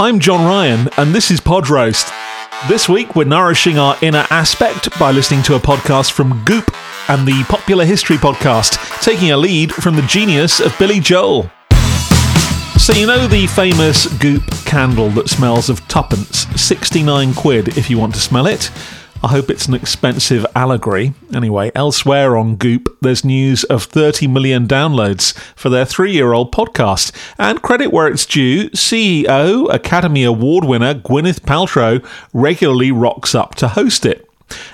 [0.00, 2.10] I'm John Ryan, and this is Pod Roast.
[2.70, 6.74] This week, we're nourishing our inner aspect by listening to a podcast from Goop
[7.10, 11.50] and the Popular History Podcast, taking a lead from the genius of Billy Joel.
[12.78, 17.98] So, you know the famous Goop candle that smells of tuppence, 69 quid if you
[17.98, 18.70] want to smell it?
[19.22, 21.12] I hope it's an expensive allegory.
[21.34, 26.52] Anyway, elsewhere on Goop, there's news of 30 million downloads for their three year old
[26.52, 27.12] podcast.
[27.38, 33.68] And credit where it's due, CEO, Academy Award winner Gwyneth Paltrow regularly rocks up to
[33.68, 34.29] host it.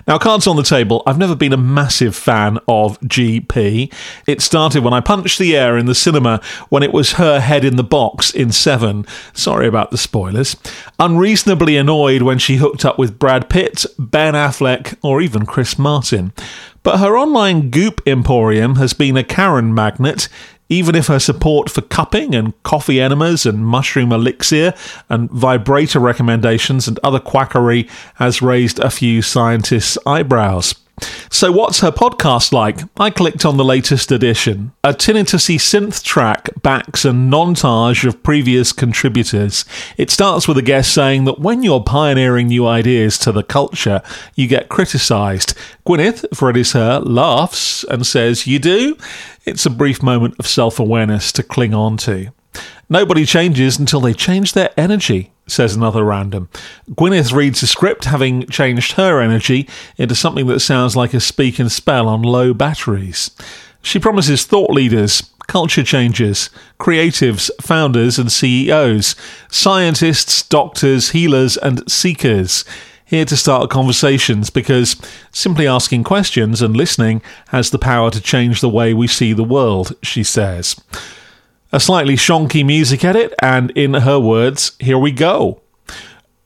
[0.07, 3.93] Now, cards on the table, I've never been a massive fan of GP.
[4.27, 7.65] It started when I punched the air in the cinema when it was her head
[7.65, 9.07] in the box in Seven.
[9.33, 10.57] Sorry about the spoilers.
[10.99, 16.33] Unreasonably annoyed when she hooked up with Brad Pitt, Ben Affleck, or even Chris Martin.
[16.83, 20.29] But her online goop emporium has been a Karen magnet
[20.69, 24.75] even if her support for cupping and coffee enemas and mushroom elixir
[25.09, 30.75] and vibrator recommendations and other quackery has raised a few scientists' eyebrows.
[31.31, 32.81] So, what's her podcast like?
[32.97, 34.73] I clicked on the latest edition.
[34.83, 39.65] A tinnitusy synth track backs a montage of previous contributors.
[39.99, 44.01] It starts with a guest saying that when you're pioneering new ideas to the culture,
[44.35, 45.55] you get criticised.
[45.87, 48.97] Gwyneth, for it is her, laughs and says, You do?
[49.45, 52.33] It's a brief moment of self awareness to cling on to.
[52.89, 56.49] Nobody changes until they change their energy, says another random.
[56.91, 61.59] Gwyneth reads the script, having changed her energy into something that sounds like a speak
[61.59, 63.31] and spell on low batteries.
[63.83, 69.17] She promises thought leaders, culture changers, creatives, founders, and CEOs,
[69.51, 72.65] scientists, doctors, healers, and seekers
[73.05, 74.97] here to start conversations because
[75.31, 79.45] simply asking questions and listening has the power to change the way we see the
[79.45, 80.77] world, she says
[81.73, 85.61] a slightly shonky music edit, and in her words, here we go.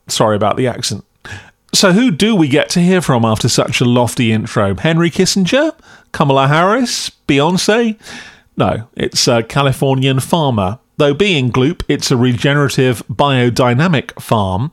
[0.09, 1.05] Sorry about the accent.
[1.73, 4.75] So, who do we get to hear from after such a lofty intro?
[4.75, 5.73] Henry Kissinger?
[6.13, 7.11] Kamala Harris?
[7.29, 7.97] Beyonce?
[8.57, 10.81] No, it's a Californian farmer.
[10.97, 14.73] Though being Gloop, it's a regenerative biodynamic farm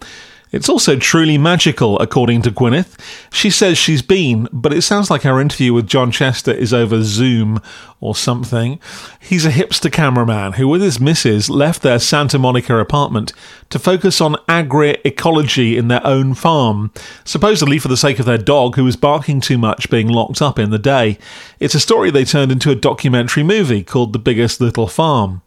[0.51, 2.97] it's also truly magical, according to Gwyneth.
[3.31, 7.03] She says she's been, but it sounds like our interview with John Chester is over
[7.03, 7.61] Zoom
[7.99, 8.79] or something.
[9.19, 13.33] He's a hipster cameraman who, with his missus, left their Santa Monica apartment
[13.69, 16.91] to focus on agri-ecology in their own farm,
[17.25, 20.59] supposedly for the sake of their dog who was barking too much being locked up
[20.59, 21.17] in the day.
[21.59, 25.41] It's a story they turned into a documentary movie called The Biggest Little Farm.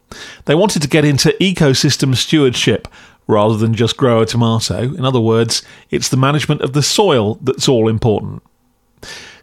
[0.45, 2.87] They wanted to get into ecosystem stewardship
[3.31, 4.93] rather than just grow a tomato.
[4.93, 8.43] In other words, it's the management of the soil that's all important.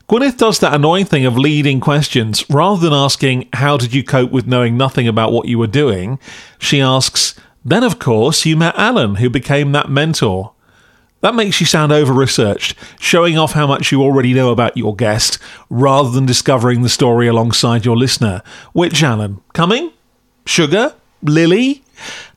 [0.08, 2.48] Gwyneth does that annoying thing of leading questions.
[2.48, 6.18] Rather than asking, How did you cope with knowing nothing about what you were doing?
[6.58, 7.34] she asks,
[7.64, 10.52] Then, of course, you met Alan, who became that mentor.
[11.20, 14.94] That makes you sound over researched, showing off how much you already know about your
[14.94, 15.38] guest,
[15.68, 18.42] rather than discovering the story alongside your listener.
[18.72, 19.40] Which Alan?
[19.52, 19.92] Cumming?
[20.46, 20.94] Sugar?
[21.22, 21.82] Lily?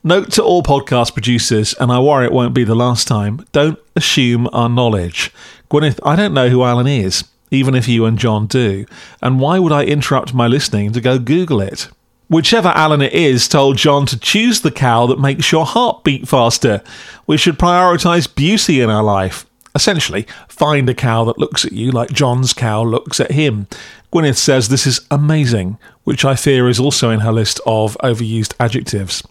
[0.02, 3.78] Note to all podcast producers, and I worry it won't be the last time don't
[3.96, 5.32] assume our knowledge.
[5.70, 8.86] Gwyneth, I don't know who Alan is, even if you and John do,
[9.22, 11.88] and why would I interrupt my listening to go Google it?
[12.28, 16.26] Whichever Alan it is told John to choose the cow that makes your heart beat
[16.26, 16.82] faster.
[17.26, 19.44] We should prioritise beauty in our life.
[19.74, 23.66] Essentially, find a cow that looks at you like John's cow looks at him.
[24.12, 28.54] Gwyneth says this is amazing, which I fear is also in her list of overused
[28.60, 29.22] adjectives.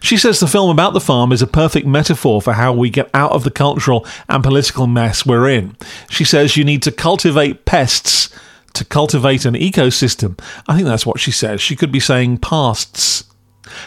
[0.00, 3.08] She says the film about the farm is a perfect metaphor for how we get
[3.14, 5.74] out of the cultural and political mess we're in.
[6.10, 8.28] She says you need to cultivate pests
[8.74, 10.38] to cultivate an ecosystem.
[10.68, 11.62] I think that's what she says.
[11.62, 13.24] She could be saying pasts.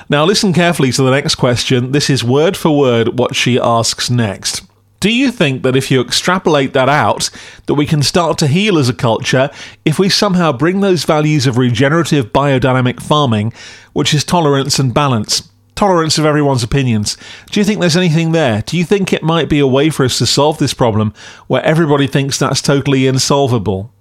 [0.10, 1.92] Now, listen carefully to the next question.
[1.92, 4.64] This is word for word what she asks next.
[5.00, 7.30] Do you think that if you extrapolate that out,
[7.68, 9.50] that we can start to heal as a culture
[9.86, 13.54] if we somehow bring those values of regenerative biodynamic farming,
[13.94, 17.16] which is tolerance and balance, tolerance of everyone's opinions?
[17.50, 18.62] Do you think there's anything there?
[18.62, 21.14] Do you think it might be a way for us to solve this problem
[21.48, 23.94] where everybody thinks that's totally insolvable?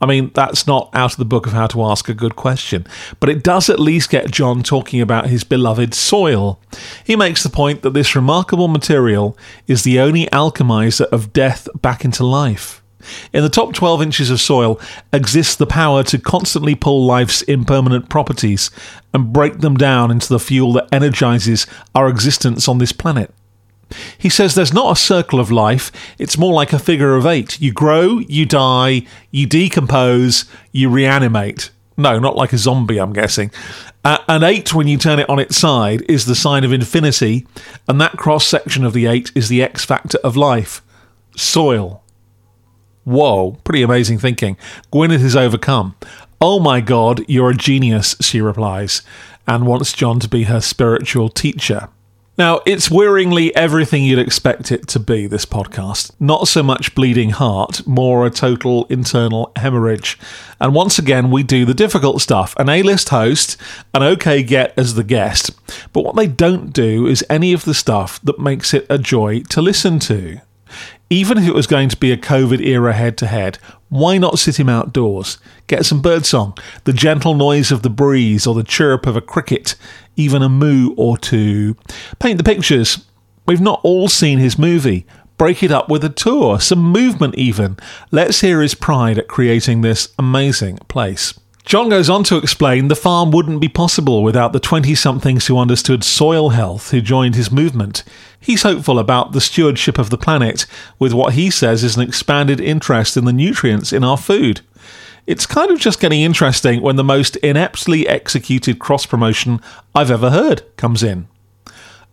[0.00, 2.86] I mean, that's not out of the book of how to ask a good question,
[3.18, 6.60] but it does at least get John talking about his beloved soil.
[7.02, 12.04] He makes the point that this remarkable material is the only alchemizer of death back
[12.04, 12.82] into life.
[13.32, 14.80] In the top 12 inches of soil
[15.12, 18.70] exists the power to constantly pull life's impermanent properties
[19.14, 23.32] and break them down into the fuel that energizes our existence on this planet.
[24.18, 27.60] He says there's not a circle of life, it's more like a figure of eight.
[27.60, 31.70] You grow, you die, you decompose, you reanimate.
[31.96, 33.50] No, not like a zombie, I'm guessing.
[34.04, 37.46] Uh, an 8, when you turn it on its side, is the sign of infinity,
[37.88, 40.82] and that cross section of the 8 is the X factor of life
[41.36, 42.02] soil.
[43.04, 44.56] Whoa, pretty amazing thinking.
[44.92, 45.94] Gwyneth is overcome.
[46.40, 49.02] Oh my god, you're a genius, she replies,
[49.46, 51.88] and wants John to be her spiritual teacher.
[52.38, 56.10] Now, it's worryingly everything you'd expect it to be, this podcast.
[56.20, 60.18] Not so much bleeding heart, more a total internal hemorrhage.
[60.60, 63.56] And once again, we do the difficult stuff an A list host,
[63.94, 65.50] an OK get as the guest.
[65.94, 69.40] But what they don't do is any of the stuff that makes it a joy
[69.48, 70.40] to listen to.
[71.08, 73.58] Even if it was going to be a COVID era head to head,
[73.88, 75.38] why not sit him outdoors?
[75.68, 79.76] Get some birdsong, the gentle noise of the breeze or the chirp of a cricket,
[80.16, 81.76] even a moo or two.
[82.18, 83.04] Paint the pictures.
[83.46, 85.06] We've not all seen his movie.
[85.38, 87.76] Break it up with a tour, some movement even.
[88.10, 91.38] Let's hear his pride at creating this amazing place.
[91.66, 95.58] John goes on to explain the farm wouldn't be possible without the 20 somethings who
[95.58, 98.04] understood soil health who joined his movement.
[98.38, 100.66] He's hopeful about the stewardship of the planet,
[101.00, 104.60] with what he says is an expanded interest in the nutrients in our food.
[105.26, 109.60] It's kind of just getting interesting when the most ineptly executed cross promotion
[109.92, 111.26] I've ever heard comes in.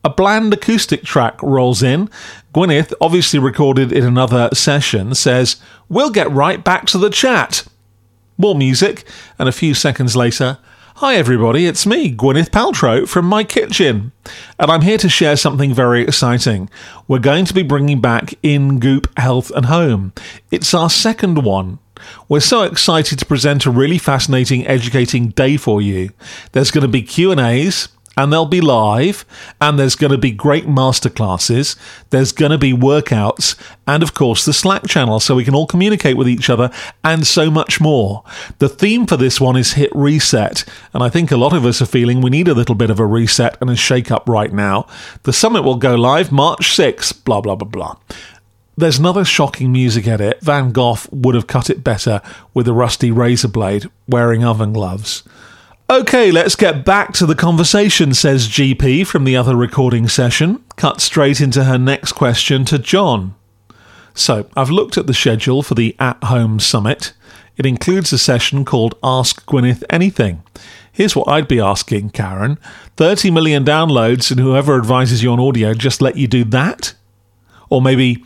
[0.03, 2.09] A bland acoustic track rolls in.
[2.55, 5.57] Gwyneth, obviously recorded in another session, says,
[5.89, 7.67] We'll get right back to the chat.
[8.37, 9.03] More music,
[9.37, 10.57] and a few seconds later,
[10.95, 14.11] Hi everybody, it's me, Gwyneth Paltrow from my kitchen,
[14.57, 16.69] and I'm here to share something very exciting.
[17.07, 20.13] We're going to be bringing back In Goop Health and Home.
[20.49, 21.77] It's our second one.
[22.27, 26.09] We're so excited to present a really fascinating, educating day for you.
[26.53, 29.25] There's going to be Q&As, and they'll be live,
[29.59, 31.75] and there's going to be great masterclasses,
[32.11, 33.57] there's going to be workouts,
[33.87, 36.71] and of course the Slack channel so we can all communicate with each other,
[37.03, 38.23] and so much more.
[38.59, 40.63] The theme for this one is Hit Reset,
[40.93, 42.99] and I think a lot of us are feeling we need a little bit of
[42.99, 44.87] a reset and a shake up right now.
[45.23, 47.95] The summit will go live March 6th, blah, blah, blah, blah.
[48.75, 50.41] There's another shocking music edit.
[50.41, 52.21] Van Gogh would have cut it better
[52.55, 55.23] with a rusty razor blade, wearing oven gloves.
[55.93, 60.63] Okay, let's get back to the conversation, says GP from the other recording session.
[60.75, 63.35] Cut straight into her next question to John.
[64.15, 67.13] So, I've looked at the schedule for the At Home Summit.
[67.57, 70.41] It includes a session called Ask Gwyneth Anything.
[70.91, 72.57] Here's what I'd be asking, Karen
[72.97, 76.95] 30 million downloads, and whoever advises you on audio just let you do that?
[77.69, 78.25] Or maybe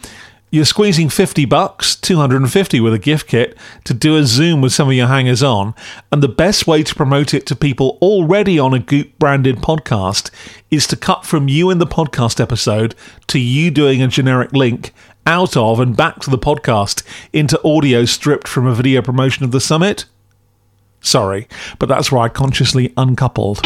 [0.50, 4.88] you're squeezing 50 bucks, 250 with a gift kit to do a Zoom with some
[4.88, 5.76] of your hangers on,
[6.12, 10.32] and the best way to promote it to people already on a Goop branded podcast
[10.72, 12.96] is to cut from you in the podcast episode
[13.28, 14.94] to you doing a generic link
[15.26, 17.04] out of and back to the podcast
[17.34, 20.06] into audio stripped from a video promotion of the summit?
[21.02, 21.48] Sorry,
[21.78, 23.60] but that's where I consciously uncoupled.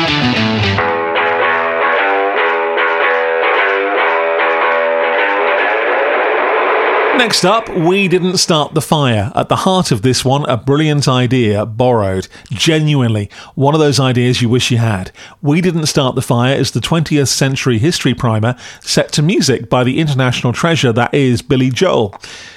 [7.18, 9.32] Next up, we didn't start the fire.
[9.36, 12.28] At the heart of this one, a brilliant idea borrowed.
[12.50, 15.12] Genuinely, one of those ideas you wish you had.
[15.42, 19.84] We Didn't Start the Fire is the 20th century history primer set to music by
[19.84, 22.16] the international treasure that is Billy Joel.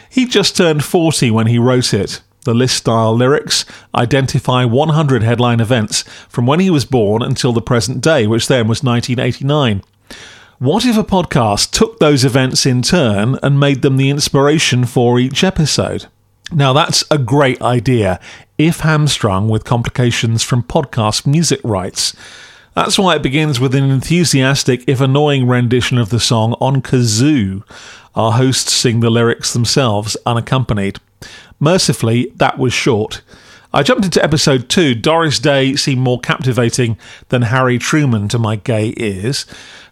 [0.08, 2.22] He just turned 40 when he wrote it.
[2.44, 3.64] The list style lyrics
[3.94, 8.68] identify 100 headline events from when he was born until the present day, which then
[8.68, 9.82] was 1989.
[10.64, 15.20] What if a podcast took those events in turn and made them the inspiration for
[15.20, 16.06] each episode?
[16.50, 18.18] Now, that's a great idea
[18.56, 22.16] if hamstrung with complications from podcast music rights.
[22.74, 27.62] That's why it begins with an enthusiastic, if annoying, rendition of the song on kazoo.
[28.14, 30.98] Our hosts sing the lyrics themselves, unaccompanied.
[31.60, 33.20] Mercifully, that was short.
[33.74, 34.94] I jumped into episode two.
[34.94, 36.96] Doris Day seemed more captivating
[37.30, 39.46] than Harry Truman to my gay ears.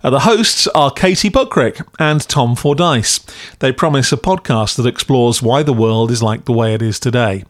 [0.05, 3.19] Uh, the hosts are Katie Puckrik and Tom Fordyce.
[3.59, 7.01] They promise a podcast that explores why the world is like the way it is
[7.01, 7.45] today.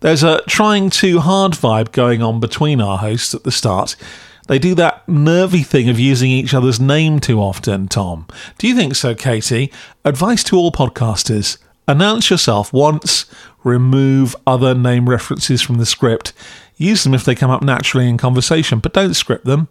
[0.00, 3.94] There's a trying too hard vibe going on between our hosts at the start.
[4.46, 8.26] They do that nervy thing of using each other's name too often, Tom.
[8.56, 9.70] Do you think so, Katie?
[10.02, 11.58] Advice to all podcasters
[11.88, 13.24] Announce yourself once,
[13.64, 16.34] remove other name references from the script.
[16.76, 19.68] Use them if they come up naturally in conversation, but don't script them.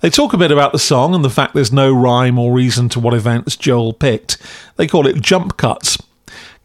[0.00, 2.88] They talk a bit about the song and the fact there's no rhyme or reason
[2.90, 4.38] to what events Joel picked.
[4.74, 5.98] They call it jump cuts.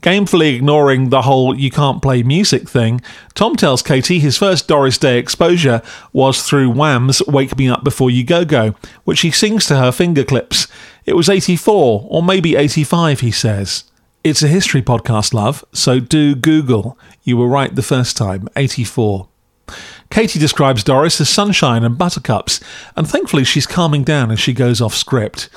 [0.02, 3.02] Gamefully ignoring the whole you can't play music thing,
[3.36, 8.10] Tom tells Katie his first Doris Day exposure was through Wham's Wake Me Up Before
[8.10, 10.68] You Go Go, which he sings to her finger clips.
[11.06, 13.84] It was 84, or maybe 85, he says.
[14.26, 16.98] It's a history podcast, love, so do Google.
[17.22, 19.28] You were right the first time, 84.
[20.10, 22.60] Katie describes Doris as sunshine and buttercups,
[22.96, 25.48] and thankfully she's calming down as she goes off script.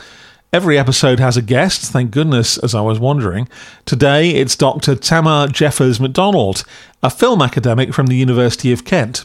[0.52, 3.48] Every episode has a guest, thank goodness, as I was wondering.
[3.86, 4.96] Today it's Dr.
[4.96, 6.62] Tamar Jeffers McDonald,
[7.02, 9.24] a film academic from the University of Kent.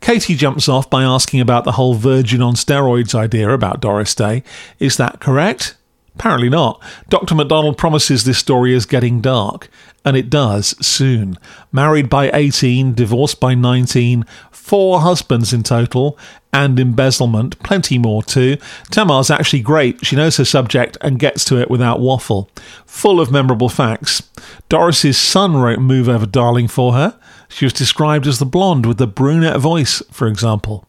[0.00, 4.42] Katie jumps off by asking about the whole virgin on steroids idea about Doris Day.
[4.80, 5.76] Is that correct?
[6.14, 6.80] Apparently not.
[7.08, 7.34] Dr.
[7.34, 9.68] McDonald promises this story is getting dark,
[10.04, 11.38] and it does soon.
[11.72, 16.18] Married by 18, divorced by 19, four husbands in total,
[16.52, 18.56] and embezzlement, plenty more too.
[18.90, 20.06] Tamar's actually great.
[20.06, 22.48] She knows her subject and gets to it without waffle.
[22.86, 24.30] Full of memorable facts.
[24.68, 27.18] Doris's son wrote Move Over Darling for her.
[27.48, 30.86] She was described as the blonde with the brunette voice, for example.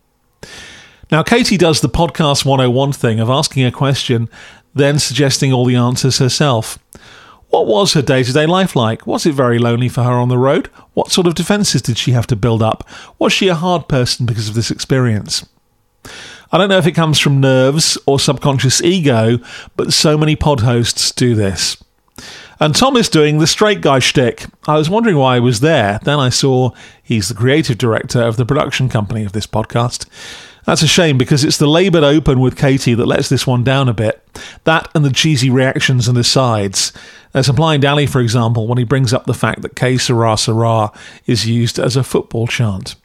[1.12, 4.30] Now, Katie does the podcast 101 thing of asking a question,
[4.76, 6.78] then suggesting all the answers herself.
[7.50, 9.08] What was her day to day life like?
[9.08, 10.68] Was it very lonely for her on the road?
[10.94, 12.88] What sort of defences did she have to build up?
[13.18, 15.48] Was she a hard person because of this experience?
[16.52, 19.40] I don't know if it comes from nerves or subconscious ego,
[19.76, 21.82] but so many pod hosts do this.
[22.60, 24.46] And Tom is doing the straight guy shtick.
[24.68, 26.00] I was wondering why he was there.
[26.04, 26.72] Then I saw
[27.04, 30.08] he's the creative director of the production company of this podcast.
[30.66, 33.88] That's a shame because it's the laboured open with Katie that lets this one down
[33.88, 34.22] a bit.
[34.64, 36.92] That and the cheesy reactions and asides.
[37.34, 40.38] There's a blind alley, for example, when he brings up the fact that Que Sera
[40.38, 40.92] Sera
[41.28, 42.96] is used as a football chant.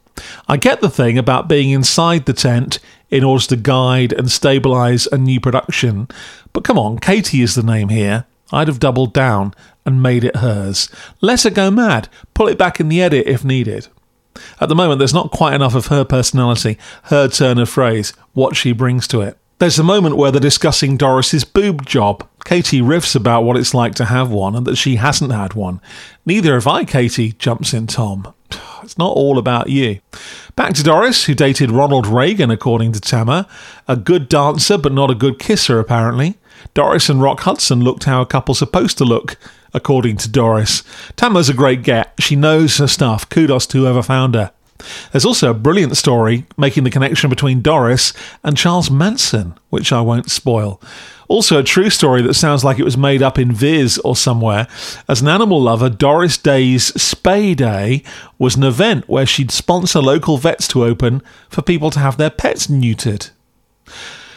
[0.48, 2.78] I get the thing about being inside the tent
[3.10, 6.08] in order to guide and stabilise a new production,
[6.52, 8.26] but come on, Katie is the name here.
[8.52, 10.90] I'd have doubled down and made it hers.
[11.20, 13.88] Let her go mad, pull it back in the edit if needed.
[14.60, 18.56] At the moment, there's not quite enough of her personality, her turn of phrase, what
[18.56, 19.36] she brings to it.
[19.58, 22.26] There's a moment where they're discussing Doris's boob job.
[22.46, 25.82] Katie riffs about what it's like to have one and that she hasn't had one.
[26.24, 28.32] Neither have I, Katie, jumps in Tom.
[28.82, 30.00] It's not all about you.
[30.56, 33.46] Back to Doris, who dated Ronald Reagan, according to Tamar.
[33.86, 36.38] A good dancer, but not a good kisser, apparently.
[36.72, 39.36] Doris and Rock Hudson looked how a couple's supposed to look
[39.72, 40.82] according to Doris.
[41.16, 42.12] Tamar's a great get.
[42.18, 43.28] She knows her stuff.
[43.28, 44.52] Kudos to whoever found her.
[45.12, 48.12] There's also a brilliant story making the connection between Doris
[48.42, 50.80] and Charles Manson, which I won't spoil.
[51.28, 54.66] Also, a true story that sounds like it was made up in Viz or somewhere.
[55.08, 58.02] As an animal lover, Doris Day's Spay Day
[58.36, 62.30] was an event where she'd sponsor local vets to open for people to have their
[62.30, 63.30] pets neutered.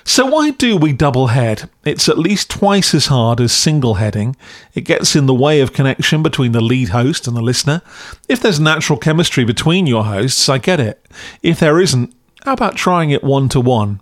[0.06, 1.70] So, why do we double head?
[1.86, 4.36] It's at least twice as hard as single heading.
[4.74, 7.82] It gets in the way of connection between the lead host and the listener.
[8.28, 11.06] If there's natural chemistry between your hosts, I get it.
[11.42, 14.02] If there isn't, how about trying it one to one?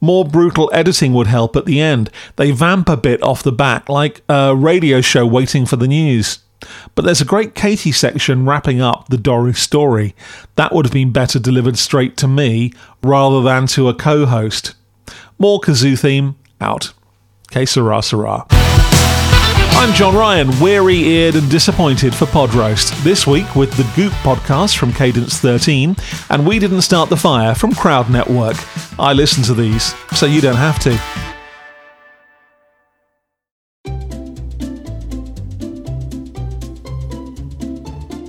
[0.00, 2.10] More brutal editing would help at the end.
[2.36, 6.38] They vamp a bit off the back, like a radio show waiting for the news.
[6.94, 10.14] But there's a great Katie section wrapping up the Doris story.
[10.56, 12.72] That would have been better delivered straight to me
[13.02, 14.74] rather than to a co host.
[15.38, 16.92] More kazoo theme out.
[17.50, 18.46] Que sera, sera.
[19.76, 22.94] I'm John Ryan, weary eared and disappointed for Pod Roast.
[23.02, 25.96] This week with the Goop podcast from Cadence 13
[26.30, 28.56] and We Didn't Start the Fire from Crowd Network.
[28.98, 30.96] I listen to these, so you don't have to.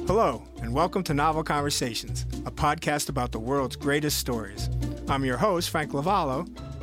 [0.07, 4.69] Hello, and welcome to Novel Conversations, a podcast about the world's greatest stories.
[5.07, 6.47] I'm your host, Frank Lavallo,